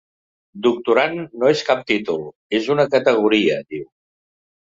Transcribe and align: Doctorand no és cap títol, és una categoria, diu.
Doctorand 0.67 1.19
no 1.41 1.51
és 1.55 1.61
cap 1.67 1.83
títol, 1.91 2.25
és 2.59 2.71
una 2.77 2.87
categoria, 2.95 3.59
diu. 3.75 3.87